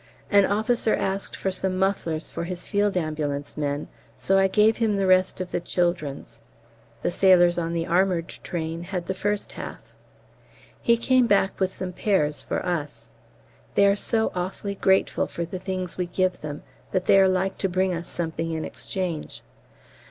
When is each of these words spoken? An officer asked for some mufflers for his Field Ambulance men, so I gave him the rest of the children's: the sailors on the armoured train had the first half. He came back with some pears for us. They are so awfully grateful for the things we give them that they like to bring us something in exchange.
An 0.31 0.47
officer 0.47 0.95
asked 0.95 1.35
for 1.35 1.51
some 1.51 1.77
mufflers 1.77 2.27
for 2.27 2.45
his 2.45 2.65
Field 2.65 2.97
Ambulance 2.97 3.55
men, 3.55 3.87
so 4.17 4.35
I 4.39 4.47
gave 4.47 4.77
him 4.77 4.97
the 4.97 5.05
rest 5.05 5.39
of 5.39 5.51
the 5.51 5.59
children's: 5.59 6.41
the 7.03 7.11
sailors 7.11 7.59
on 7.59 7.73
the 7.73 7.85
armoured 7.85 8.27
train 8.29 8.81
had 8.81 9.05
the 9.05 9.13
first 9.13 9.51
half. 9.51 9.93
He 10.81 10.97
came 10.97 11.27
back 11.27 11.59
with 11.59 11.71
some 11.71 11.93
pears 11.93 12.41
for 12.41 12.65
us. 12.65 13.09
They 13.75 13.85
are 13.85 13.95
so 13.95 14.31
awfully 14.33 14.73
grateful 14.73 15.27
for 15.27 15.45
the 15.45 15.59
things 15.59 15.99
we 15.99 16.07
give 16.07 16.41
them 16.41 16.63
that 16.93 17.05
they 17.05 17.23
like 17.27 17.59
to 17.59 17.69
bring 17.69 17.93
us 17.93 18.07
something 18.07 18.51
in 18.51 18.65
exchange. 18.65 19.43